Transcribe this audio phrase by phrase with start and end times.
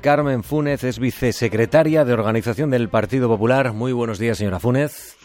[0.00, 3.72] Carmen Fúnez es vicesecretaria de Organización del Partido Popular.
[3.72, 5.16] Muy buenos días, señora Fúnez.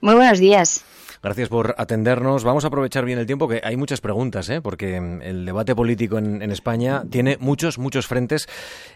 [0.00, 0.84] Muy buenos días.
[1.20, 2.44] Gracias por atendernos.
[2.44, 4.60] Vamos a aprovechar bien el tiempo, que hay muchas preguntas, ¿eh?
[4.60, 8.46] porque mm, el debate político en, España tiene muchos, muchos frentes.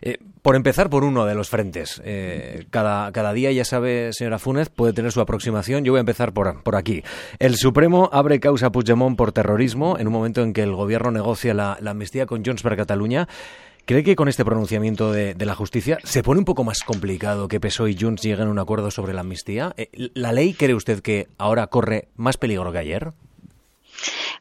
[0.02, 2.00] Eh, por empezar por uno de los frentes.
[2.04, 5.82] Eh, cada, cada día, ya sabe, señora Fúnez, puede tener su aproximación.
[5.82, 7.02] Yo voy a empezar por, por aquí.
[7.40, 11.10] El Supremo abre causa a Puigdemont por terrorismo en un momento en que el gobierno
[11.10, 13.26] negocia la, la amnistía con Junts per Cataluña.
[13.88, 17.58] ¿Cree que con este pronunciamiento de, la justicia se pone un poco más complicado que
[17.58, 19.72] PSOE y Junts lleguen a un acuerdo sobre la amnistía?
[19.78, 23.14] Eh, ¿La ley cree usted que ahora corre más peligro que ayer?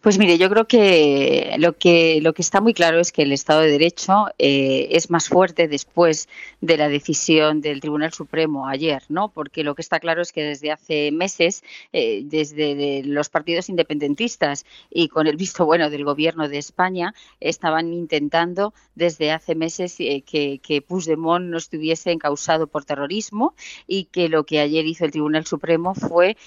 [0.02, 3.32] Pues mire, yo creo que lo que lo que está muy claro es que el
[3.32, 6.28] Estado de Derecho eh, es más fuerte después
[6.62, 9.30] de la decisión del Tribunal Supremo ayer, ¿no?
[9.30, 14.66] Porque lo que está claro es que desde hace meses, eh, desde los partidos independentistas
[14.90, 20.24] y con el visto bueno del Gobierno de España, estaban intentando desde hace meses eh,
[20.26, 23.54] que, que Puigdemont no estuviese encausado por terrorismo
[23.88, 26.38] y que lo que ayer hizo el Tribunal Supremo fue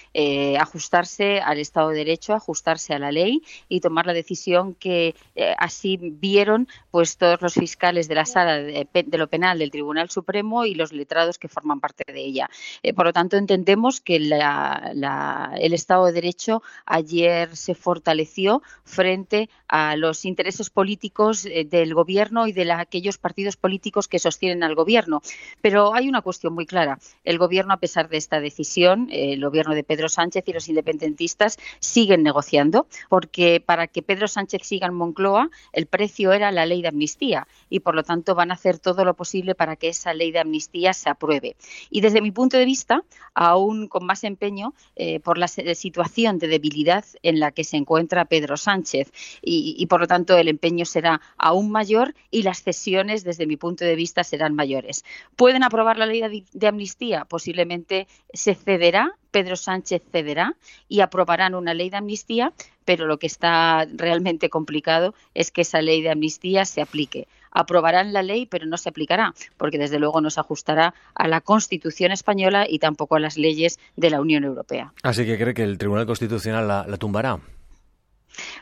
[0.59, 3.30] ajustarse al Estado de Derecho, ajustarse a la ley
[3.69, 8.59] y tomar la decisión que eh, así vieron pues todos los fiscales de la sala
[8.59, 12.49] de, lo penal del Tribunal Supremo y los letrados que forman parte de ella.
[12.83, 19.97] Eh, por lo tanto, entendemos que el Estado de Derecho ayer se fortaleció frente a
[19.97, 25.23] los intereses políticos eh, del Gobierno y de aquellos partidos políticos que sostienen al Gobierno.
[25.61, 26.99] Pero hay una cuestión muy clara.
[27.25, 31.59] El Gobierno, a pesar de esta decisión, el Gobierno de Pedro Sánchez y los independentistas
[31.79, 32.87] siguen negociando
[33.21, 37.47] porque para que Pedro Sánchez siga en Moncloa el precio era la ley de amnistía
[37.69, 40.39] y por lo tanto van a hacer todo lo posible para que esa ley de
[40.39, 41.55] amnistía se apruebe.
[41.91, 43.05] Y desde mi punto de vista,
[43.35, 48.25] aún con más empeño eh, por la situación de debilidad en la que se encuentra
[48.25, 53.47] Pedro Sánchez y, por lo tanto el empeño será aún mayor y las cesiones desde
[53.47, 55.05] mi punto de vista serán mayores.
[55.37, 57.27] ¿Pueden aprobar la ley de amnistía?
[57.27, 60.55] Posiblemente se cederá Pedro Sánchez cederá
[60.89, 62.53] y aprobarán una ley de amnistía,
[62.85, 67.29] pero lo que está realmente complicado es que esa ley de amnistía se aplique.
[67.53, 71.41] Aprobarán la ley, pero no se aplicará, porque desde luego no se ajustará a la
[71.41, 74.93] Constitución española y tampoco a las leyes de la Unión Europea.
[75.03, 77.41] Así que cree que el Tribunal Constitucional la, la tumbará.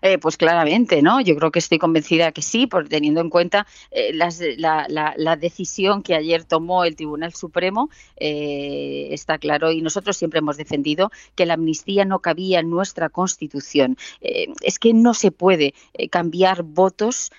[0.03, 1.21] Eh, pues claramente, ¿no?
[1.21, 6.15] Yo creo que estoy convencida que sí, por teniendo en cuenta eh, la, decisión que
[6.15, 11.55] ayer tomó el Tribunal Supremo, eh, está claro, y nosotros siempre hemos defendido que la
[11.55, 13.97] amnistía no cabía en nuestra Constitución.
[14.21, 15.75] es que no se puede
[16.11, 17.31] cambiar votos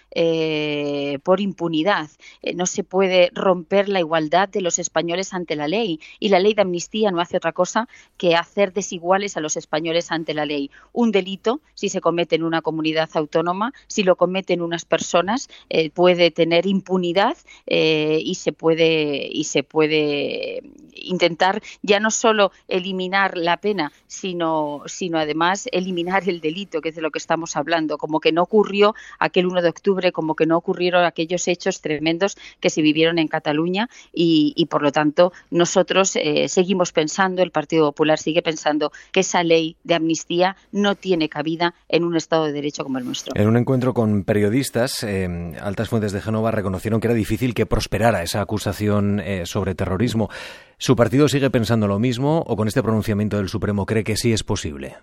[1.24, 2.10] por impunidad,
[2.56, 6.54] no se puede romper la igualdad de los españoles ante la ley, y la ley
[6.54, 10.72] de amnistía no hace otra cosa que hacer desiguales a los españoles ante la ley.
[10.94, 15.90] Un delito, si se comete en una comunidad autónoma, si lo cometen unas personas, eh,
[15.90, 17.38] puede tener impunidad
[17.68, 20.62] eh, y se puede y se puede
[20.94, 26.96] intentar ya no solo eliminar la pena, sino, sino además eliminar el delito, que es
[26.96, 30.46] de lo que estamos hablando, como que no ocurrió aquel 1 de octubre, como que
[30.46, 36.16] no ocurrieron aquellos hechos tremendos que se vivieron en Cataluña y, por lo tanto nosotros
[36.16, 41.30] eh, seguimos pensando, el Partido Popular sigue pensando que esa ley de amnistía no tiene
[41.30, 43.34] cabida en un Estado de Derecho como el nuestro.
[43.36, 47.66] En un encuentro con periodistas, eh, altas fuentes de Génova reconocieron que era difícil que
[47.66, 50.30] prosperara esa acusación eh, sobre terrorismo.
[50.78, 54.32] ¿Su partido sigue pensando lo mismo o con este pronunciamiento del Supremo cree que sí
[54.34, 54.98] es posible?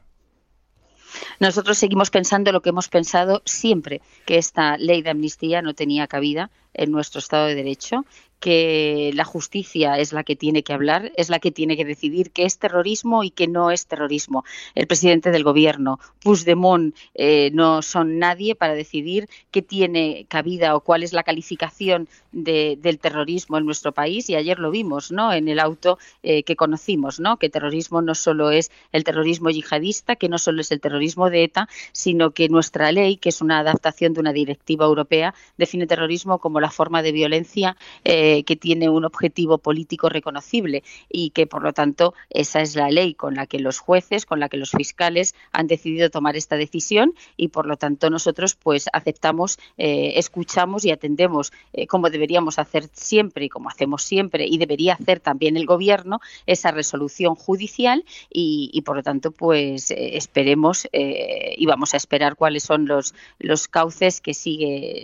[1.38, 6.06] Nosotros seguimos pensando lo que hemos pensado siempre, que esta ley de amnistía no tenía
[6.06, 8.04] cabida en nuestro Estado de Derecho
[8.40, 12.30] que la justicia es la que tiene que hablar, es la que tiene que decidir
[12.30, 14.44] qué es terrorismo y qué no es terrorismo.
[14.74, 20.80] El presidente del gobierno, Puigdemont, eh, no son nadie para decidir qué tiene cabida o
[20.80, 24.28] cuál es la calificación del terrorismo en nuestro país.
[24.28, 25.32] Y ayer lo vimos, ¿no?
[25.32, 27.38] En el auto eh, que conocimos, ¿no?
[27.38, 31.44] Que terrorismo no solo es el terrorismo yihadista, que no solo es el terrorismo de
[31.44, 36.38] ETA, sino que nuestra ley, que es una adaptación de una directiva europea, define terrorismo
[36.38, 37.76] como la forma de violencia.
[38.04, 42.90] Eh, que tiene un objetivo político reconocible y que, por lo tanto, esa es la
[42.90, 46.56] ley con la que los jueces, con la que los fiscales han decidido tomar esta
[46.56, 52.58] decisión y, por lo tanto, nosotros pues aceptamos, eh, escuchamos y atendemos eh, como deberíamos
[52.58, 58.04] hacer siempre y como hacemos siempre y debería hacer también el Gobierno esa resolución judicial
[58.30, 64.20] y, por lo tanto, pues esperemos y vamos a esperar cuáles son los, los cauces
[64.20, 65.02] que sigue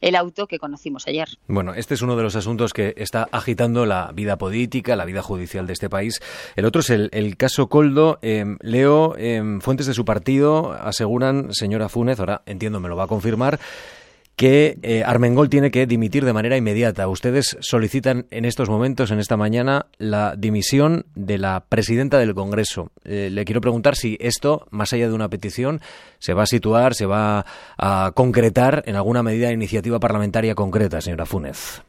[0.00, 1.28] el auto que conocimos ayer.
[1.46, 5.22] Bueno, este es uno de los asuntos que está agitando la vida política, la vida
[5.22, 6.20] judicial de este país.
[6.56, 8.18] El otro es el, caso Coldo.
[8.22, 13.04] Em, leo, em, fuentes de su partido aseguran, señora Funes, ahora entiendo, me lo va
[13.04, 13.58] a confirmar,
[14.38, 17.08] que eh, Armengol tiene que dimitir de manera inmediata.
[17.08, 22.92] Ustedes solicitan en estos momentos, en esta mañana, la dimisión de la presidenta del Congreso.
[23.04, 25.80] Eh, le quiero preguntar si esto, más allá de una petición,
[26.20, 27.46] se va a situar, se va
[27.78, 31.82] a concretar en alguna medida de iniciativa parlamentaria concreta, señora Funes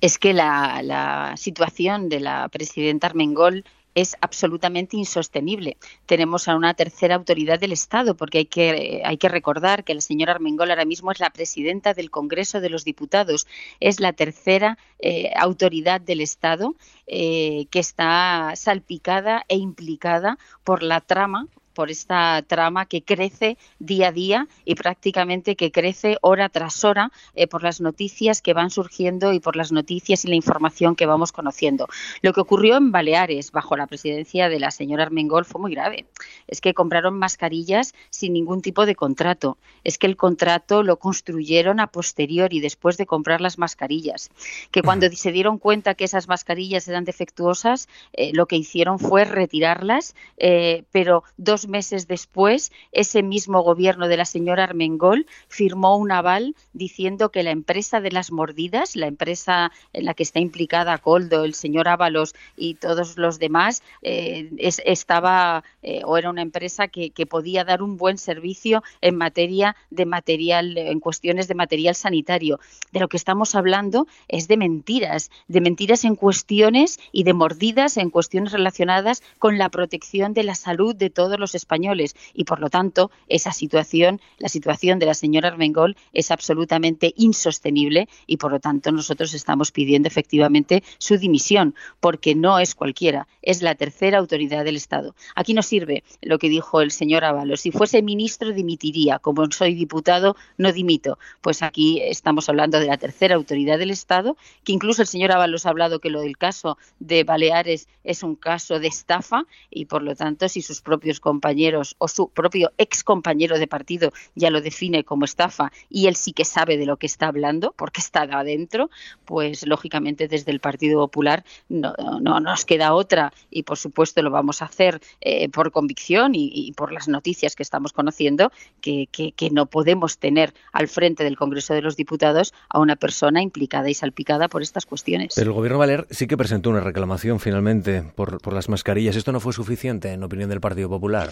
[0.00, 3.64] es que la, la, situación de la presidenta Armengol
[3.96, 5.78] es absolutamente insostenible.
[6.04, 10.02] Tenemos a una tercera autoridad del Estado, porque hay que, hay que recordar que la
[10.02, 13.46] señora Armengol ahora mismo es la presidenta del Congreso de los Diputados,
[13.80, 16.76] es la tercera eh, autoridad del Estado
[17.06, 24.08] eh, que está salpicada e implicada por la trama por esta trama que crece día
[24.08, 28.70] a día y prácticamente que crece hora tras hora eh, por las noticias que van
[28.70, 31.86] surgiendo y por las noticias y la información que vamos conociendo.
[32.22, 36.06] Lo que ocurrió en Baleares bajo la presidencia de la señora Armengol fue muy grave.
[36.46, 39.58] Es que compraron mascarillas sin ningún tipo de contrato.
[39.84, 44.30] Es que el contrato lo construyeron a posteriori después de comprar las mascarillas.
[44.70, 49.26] Que cuando se dieron cuenta que esas mascarillas eran defectuosas, eh, lo que hicieron fue
[49.26, 56.12] retirarlas, eh, pero dos meses después, ese mismo gobierno de la señora Armengol firmó un
[56.12, 60.98] aval diciendo que la empresa de las mordidas, la empresa en la que está implicada
[60.98, 66.88] Coldo, el señor Ábalos y todos los demás, eh, estaba eh, o era una empresa
[66.88, 72.60] que, podía dar un buen servicio en materia de material, en cuestiones de material sanitario.
[72.92, 77.96] De lo que estamos hablando es de mentiras, de mentiras en cuestiones y de mordidas
[77.96, 82.60] en cuestiones relacionadas con la protección de la salud de todos los españoles y por
[82.60, 88.52] lo tanto esa situación, la situación de la señora Armengol es absolutamente insostenible y por
[88.52, 94.18] lo tanto nosotros estamos pidiendo efectivamente su dimisión porque no es cualquiera, es la tercera
[94.18, 95.14] autoridad del Estado.
[95.34, 97.60] Aquí no sirve lo que dijo el señor Ábalos.
[97.60, 101.18] Si fuese ministro dimitiría, como soy diputado no dimito.
[101.40, 105.66] Pues aquí estamos hablando de la tercera autoridad del Estado, que incluso el señor Ábalos
[105.66, 110.02] ha hablado que lo del caso de Baleares es un caso de estafa y por
[110.02, 114.50] lo tanto si sus propios compañeros compañeros o su propio ex compañero de partido ya
[114.50, 118.00] lo define como estafa y él sí que sabe de lo que está hablando porque
[118.00, 118.90] está adentro,
[119.24, 124.32] pues lógicamente desde el Partido Popular no, no nos queda otra y por supuesto lo
[124.32, 128.50] vamos a hacer eh, por convicción y, por las noticias que estamos conociendo
[128.80, 133.40] que, que, no podemos tener al frente del Congreso de los Diputados a una persona
[133.40, 135.34] implicada y salpicada por estas cuestiones.
[135.36, 139.14] Pero el gobierno Valer sí que presentó una reclamación finalmente por, por las mascarillas.
[139.14, 141.30] ¿Esto no fue suficiente en opinión del Partido Popular?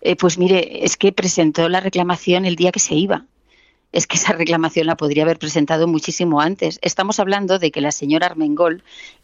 [0.00, 3.26] Eh, pues mire, es que presentó la reclamación el día que se iba.
[3.92, 6.78] Es que esa reclamación la podría haber presentado muchísimo antes.
[6.82, 8.82] Estamos hablando de que la señora Armengol,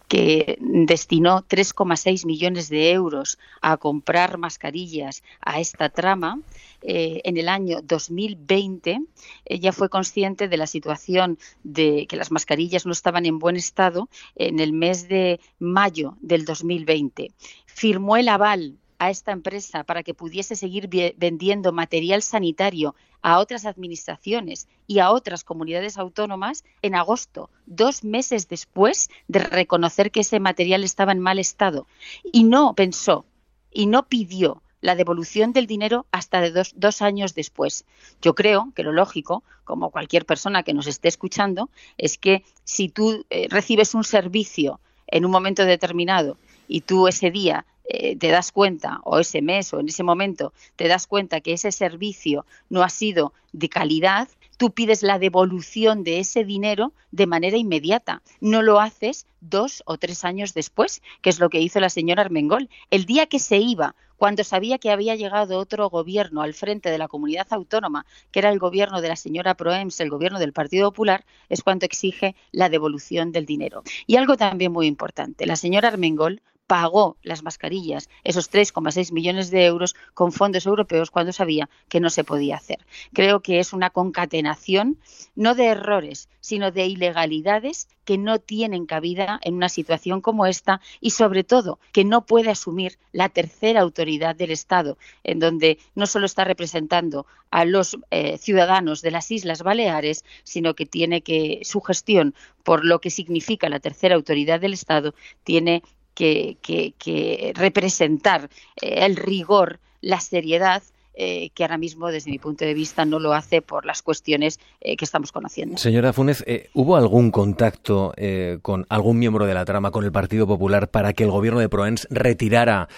[0.09, 6.41] que destinó 3,6 millones de euros a comprar mascarillas a esta trama,
[6.81, 9.01] eh, en el año 2020
[9.45, 14.09] ella fue consciente de la situación de que las mascarillas no estaban en buen estado
[14.37, 17.33] en el mes de mayo del 2020.
[17.67, 23.67] Firmó el aval a esta empresa para que pudiese seguir vendiendo material sanitario a otras
[23.67, 30.41] administraciones y a otras comunidades autónomas en agosto, dos meses después de reconocer que ese
[30.41, 31.87] material estaba en mal estado.
[32.33, 33.25] Y no pensó
[33.71, 37.85] y no pidió la devolución del dinero hasta de dos, años después.
[38.23, 42.89] Yo creo que lo lógico, como cualquier persona que nos esté escuchando, es que si
[42.89, 46.39] tú eh, recibes un servicio en un momento determinado
[46.69, 50.53] y tú ese día eh, te das cuenta, o ese mes o en ese momento,
[50.77, 54.29] te das cuenta que ese servicio no ha sido de calidad,
[54.59, 58.21] tú pides la devolución de ese dinero de manera inmediata.
[58.43, 62.23] No lo haces dos o tres años después, que es lo que hizo la señora
[62.23, 62.69] Armengol.
[62.91, 66.99] El día que se iba, cuando sabía que había llegado otro gobierno al frente de
[66.99, 70.91] la comunidad autónoma, que era el gobierno de la señora Proems, el gobierno del Partido
[70.91, 73.83] Popular, es cuando exige la devolución del dinero.
[74.07, 79.65] Y algo también muy importante, la señora Armengol pagó las mascarillas, esos 3,6 millones de
[79.65, 82.79] euros, con fondos europeos cuando sabía que no se podía hacer.
[83.15, 84.99] Creo que es una concatenación
[85.35, 90.81] no de errores, sino de ilegalidades que no tienen cabida en una situación como esta
[91.01, 96.07] y, sobre todo, que no puede asumir la tercera autoridad del Estado, en donde no
[96.07, 101.61] solo está representando a los eh, ciudadanos de las Islas Baleares, sino que tiene que
[101.65, 105.83] su gestión, por lo que significa la tercera autoridad del Estado, tiene
[106.19, 110.83] que, representar eh, el rigor, la seriedad
[111.21, 114.61] eh, que ahora mismo, desde mi punto de vista, no lo hace por las cuestiones
[114.81, 115.77] eh, que estamos conociendo.
[115.77, 118.15] Señora Funes, ¿hubo algún contacto
[118.63, 121.69] con algún miembro de la trama, con el Partido Popular, para que el gobierno de
[121.69, 122.89] Proens retirara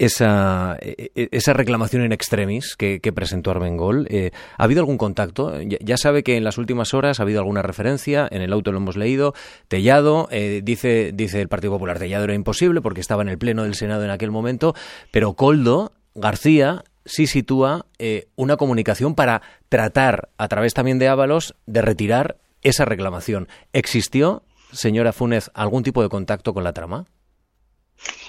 [0.00, 4.06] esa, esa reclamación en extremis que, presentó Armengol.
[4.08, 5.60] Eh, ¿Ha habido algún contacto?
[5.60, 8.78] Ya, sabe que en las últimas horas ha habido alguna referencia, en el auto lo
[8.78, 9.34] hemos leído.
[9.68, 13.64] Tellado, eh, dice, dice el Partido Popular, Tellado era imposible porque estaba en el Pleno
[13.64, 14.74] del Senado en aquel momento,
[15.10, 21.56] pero Coldo, García, sí sitúa eh, una comunicación para tratar, a través también de Ábalos,
[21.66, 23.48] de retirar esa reclamación.
[23.72, 27.06] ¿Existió, señora Funes, algún tipo de contacto con la trama?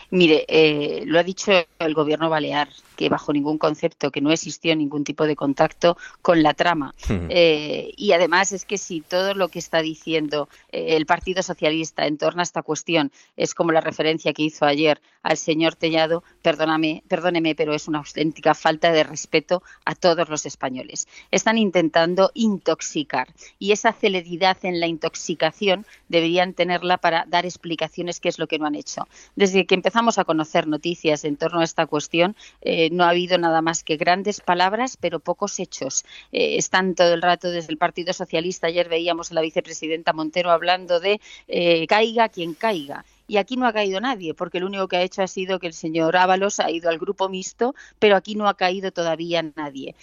[0.09, 2.69] Mire, eh, lo ha dicho el gobierno balear,
[3.01, 6.93] que bajo ningún concepto, que no existió ningún tipo de contacto con la trama.
[7.33, 12.05] Eh, y además es que si todo lo que está diciendo eh, el Partido Socialista
[12.05, 16.23] en torno a esta cuestión es como la referencia que hizo ayer al señor Tellado,
[16.41, 21.07] perdóname, perdóneme, pero es una auténtica falta de respeto a todos los españoles.
[21.31, 23.29] Están intentando intoxicar
[23.59, 28.59] y esa celeridad en la intoxicación deberían tenerla para dar explicaciones qué es lo que
[28.59, 29.07] no han hecho.
[29.35, 33.37] Desde que empezamos a conocer noticias en torno a esta cuestión, eh, no ha habido
[33.37, 36.03] nada más que grandes palabras, pero pocos hechos.
[36.31, 38.67] Eh, están todo el rato desde el Partido Socialista.
[38.67, 43.65] Ayer veíamos a la vicepresidenta Montero hablando de eh, caiga quien caiga y aquí no
[43.65, 46.59] ha caído nadie, porque lo único que ha hecho ha sido que el señor Ábalos
[46.59, 49.95] ha ido al grupo mixto, pero aquí no ha caído todavía nadie.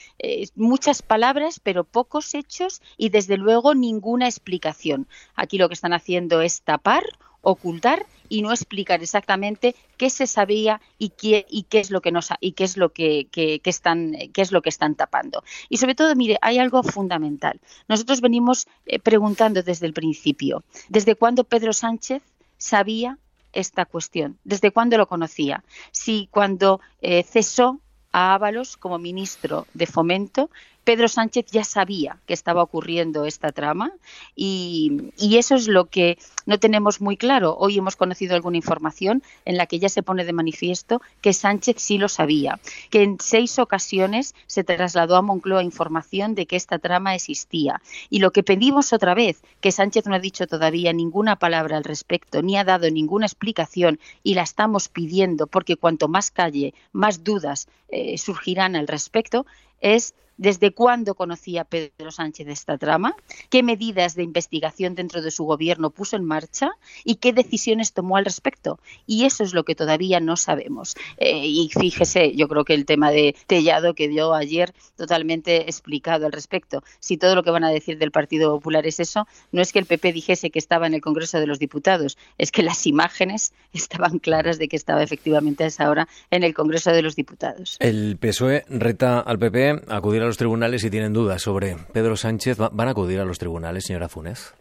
[0.54, 5.08] muchas palabras, pero pocos hechos y desde luego ninguna explicación.
[5.34, 7.04] Aquí lo que están haciendo es tapar
[7.50, 12.12] ocultar y no explicar exactamente qué se sabía y qué, y qué es lo que
[12.40, 13.28] y qué es lo que,
[13.64, 15.42] están qué es lo que están tapando.
[15.68, 17.60] Y sobre todo, mire, hay algo fundamental.
[17.88, 22.22] Nosotros venimos eh, preguntando desde el principio, ¿desde cuándo Pedro Sánchez
[22.58, 23.18] sabía
[23.52, 24.38] esta cuestión?
[24.44, 25.64] ¿Desde cuándo lo conocía?
[25.90, 27.80] Si cuando eh, cesó
[28.12, 30.50] a Ábalos como ministro de Fomento
[30.88, 33.92] Pedro Sánchez ya sabía que estaba ocurriendo esta trama
[34.34, 36.16] y, eso es lo que
[36.46, 37.54] no tenemos muy claro.
[37.58, 41.76] Hoy hemos conocido alguna información en la que ya se pone de manifiesto que Sánchez
[41.78, 46.78] sí lo sabía, que en seis ocasiones se trasladó a Moncloa información de que esta
[46.78, 47.82] trama existía.
[48.08, 51.84] Y lo que pedimos otra vez, que Sánchez no ha dicho todavía ninguna palabra al
[51.84, 57.24] respecto, ni ha dado ninguna explicación y la estamos pidiendo porque cuanto más calle, más
[57.24, 59.44] dudas eh, surgirán al respecto,
[59.80, 63.14] es desde cuándo conocía Pedro Sánchez esta trama,
[63.50, 66.70] qué medidas de investigación dentro de su gobierno puso en marcha
[67.04, 68.78] y qué decisiones tomó al respecto.
[69.06, 70.94] Y eso es lo que todavía no sabemos.
[71.18, 76.26] Eh, y fíjese, yo creo que el tema de Tellado que dio ayer totalmente explicado
[76.26, 76.82] al respecto.
[77.00, 79.80] Si todo lo que van a decir del Partido Popular es eso, no es que
[79.80, 83.52] el PP dijese que estaba en el Congreso de los Diputados, es que las imágenes
[83.72, 87.76] estaban claras de que estaba efectivamente a esa hora en el Congreso de los Diputados.
[87.80, 92.58] El PSOE reta al PP acudir a los tribunales y tienen dudas sobre Pedro Sánchez,
[92.58, 94.54] ¿van a acudir a los tribunales, señora Funes?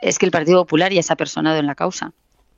[0.00, 2.12] Es que el Partido Popular ya se ha personado en la causa.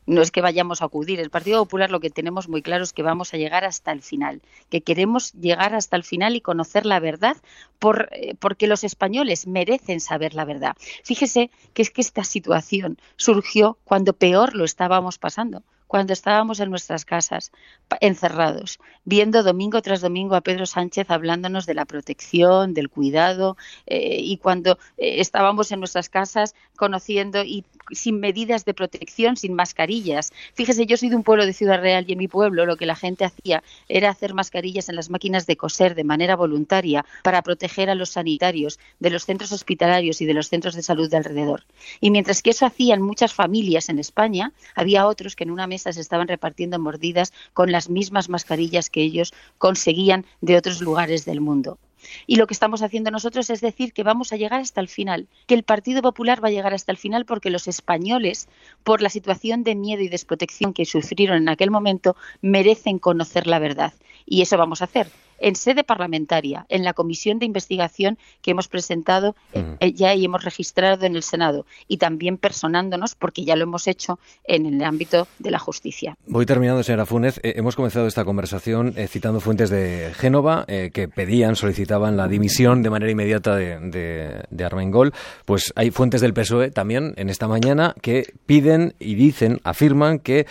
[0.04, 1.20] No es que vayamos a acudir.
[1.20, 4.02] El Partido Popular lo que tenemos muy claro es que vamos a llegar hasta el
[4.02, 7.36] final, que queremos llegar hasta el final y conocer la verdad
[7.78, 10.76] por, eh, porque los españoles merecen saber la verdad.
[11.04, 15.62] Fíjese que es que esta situación surgió cuando peor lo estábamos pasando
[15.92, 17.52] cuando estábamos en nuestras casas,
[18.00, 24.16] encerrados, viendo domingo tras domingo a Pedro Sánchez hablándonos de la protección, del cuidado, eh,
[24.18, 30.32] y cuando eh, estábamos en nuestras casas conociendo y sin medidas de protección, sin mascarillas.
[30.54, 32.86] Fíjese, yo soy de un pueblo de Ciudad Real y en mi pueblo lo que
[32.86, 37.42] la gente hacía era hacer mascarillas en las máquinas de coser de manera voluntaria para
[37.42, 41.16] proteger a los sanitarios de los centros hospitalarios y de los centros de salud de
[41.18, 41.64] alrededor.
[42.00, 45.92] Y mientras que eso hacían muchas familias en España, había otros que en una mesa
[45.92, 51.40] se estaban repartiendo mordidas con las mismas mascarillas que ellos conseguían de otros lugares del
[51.40, 51.78] mundo.
[52.26, 55.28] Y lo que estamos haciendo nosotros es decir que vamos a llegar hasta el final,
[55.46, 58.48] que el Partido Popular va a llegar hasta el final porque los españoles,
[58.84, 63.58] por la situación de miedo y desprotección que sufrieron en aquel momento, merecen conocer la
[63.58, 63.92] verdad.
[64.26, 65.08] Y eso vamos a hacer
[65.42, 70.44] en sede parlamentaria, en la comisión de investigación que hemos presentado eh, ya y hemos
[70.44, 75.26] registrado en el Senado y también personándonos, porque ya lo hemos hecho en el ámbito
[75.38, 76.16] de la justicia.
[76.26, 77.38] Voy terminando, señora Funes.
[77.42, 82.82] Eh, hemos comenzado esta conversación eh, citando fuentes de Génova que pedían, solicitaban la dimisión
[82.82, 85.12] de manera inmediata de, de, de Armengol.
[85.44, 90.46] Pues hay fuentes del PSOE también en esta mañana que piden y dicen, afirman que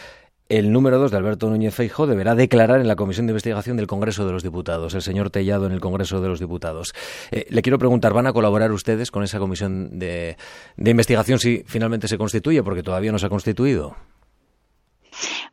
[0.51, 3.87] el número dos de Alberto Núñez Feijóo deberá declarar en la Comisión de Investigación del
[3.87, 6.93] Congreso de los Diputados, el señor Tellado en el Congreso de los Diputados.
[7.31, 10.35] Eh, le quiero preguntar, ¿van a colaborar ustedes con esa comisión de,
[10.75, 12.63] de investigación si finalmente se constituye?
[12.63, 13.95] Porque todavía no se ha constituido.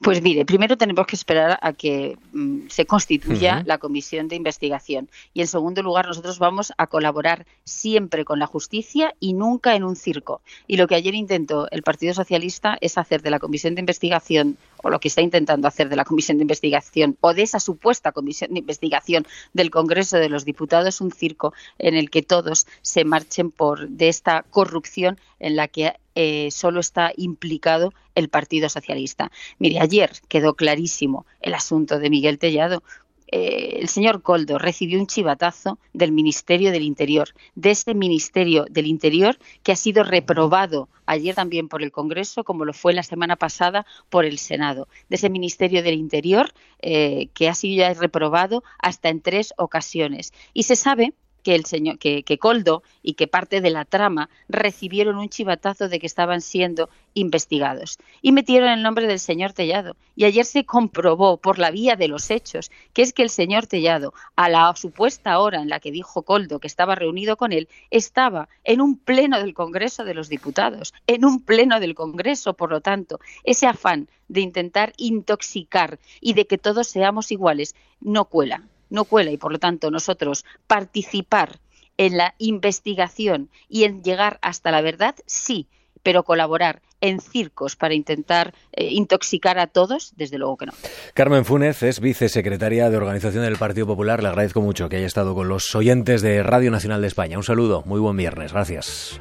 [0.00, 5.11] Pues mire, primero tenemos que esperar a que mm, se constituya la comisión de investigación
[5.35, 9.83] y en segundo lugar nosotros vamos a colaborar siempre con la justicia y nunca en
[9.83, 10.40] un circo.
[10.69, 14.57] Y lo que ayer intentó el Partido Socialista es hacer de la comisión de investigación
[14.85, 18.12] o lo que está intentando hacer de la comisión de investigación o de esa supuesta
[18.12, 23.05] comisión de investigación del Congreso de los Diputados un circo en el que todos se
[23.05, 29.30] marchen por de esta corrupción en la que eh, solo está implicado el Partido Socialista.
[29.60, 32.82] Mire, ayer quedó clarísimo el asunto de Miguel Tellado.
[33.30, 38.87] Eh, el señor Coldo recibió un chivatazo del Ministerio del Interior, de este Ministerio del
[38.87, 43.37] Interior que ha sido reprobado ayer también por el Congreso, como lo fue la semana
[43.37, 48.64] pasada por el Senado, de ese Ministerio del Interior eh, que ha sido ya reprobado
[48.80, 50.32] hasta en tres ocasiones.
[50.52, 51.14] Y se sabe
[51.49, 55.99] que el señor que, Coldo y que parte de la trama recibieron un chivatazo de
[55.99, 57.97] que estaban siendo investigados.
[58.21, 59.97] Y metieron el nombre del señor Tellado.
[60.14, 63.67] Y ayer se comprobó por la vía de los hechos que es que el señor
[63.67, 67.67] Tellado a la supuesta hora en la que dijo Coldo que estaba reunido con él
[67.90, 72.69] estaba en un pleno del Congreso de los Diputados en un pleno del Congreso por
[72.69, 78.64] lo tanto ese afán de intentar intoxicar y de que todos seamos iguales no cuela
[78.90, 81.59] no cuela y por lo tanto nosotros participar
[81.97, 85.66] en la investigación y en llegar hasta la verdad, sí,
[86.02, 90.73] pero colaborar en circos para intentar eh, intoxicar a todos, desde luego que no.
[91.14, 94.23] Carmen Funes es vicesecretaria de Organización del Partido Popular.
[94.23, 97.37] Le agradezco mucho que haya estado con los oyentes de Radio Nacional de España.
[97.37, 98.52] Un saludo, muy buen viernes.
[98.52, 99.21] Gracias.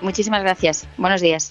[0.00, 0.86] Muchísimas gracias.
[0.96, 1.50] Buenos días.